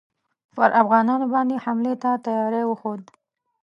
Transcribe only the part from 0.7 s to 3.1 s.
افغانانو باندي حملې ته تیاری وښود.